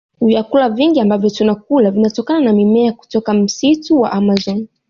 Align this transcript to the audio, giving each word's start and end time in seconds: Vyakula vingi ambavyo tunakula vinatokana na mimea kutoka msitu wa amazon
Vyakula 0.21 0.69
vingi 0.69 0.99
ambavyo 0.99 1.29
tunakula 1.29 1.91
vinatokana 1.91 2.39
na 2.39 2.53
mimea 2.53 2.93
kutoka 2.93 3.33
msitu 3.33 4.01
wa 4.01 4.11
amazon 4.11 4.67